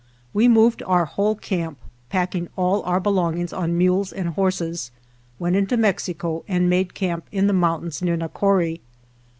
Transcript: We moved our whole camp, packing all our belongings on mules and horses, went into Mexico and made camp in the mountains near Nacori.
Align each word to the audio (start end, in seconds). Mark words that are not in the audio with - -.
We 0.33 0.47
moved 0.47 0.81
our 0.87 1.05
whole 1.05 1.35
camp, 1.35 1.77
packing 2.09 2.49
all 2.55 2.81
our 2.85 2.99
belongings 2.99 3.53
on 3.53 3.77
mules 3.77 4.11
and 4.11 4.29
horses, 4.29 4.89
went 5.37 5.55
into 5.55 5.77
Mexico 5.77 6.43
and 6.47 6.67
made 6.67 6.95
camp 6.95 7.27
in 7.31 7.45
the 7.45 7.53
mountains 7.53 8.01
near 8.01 8.17
Nacori. 8.17 8.79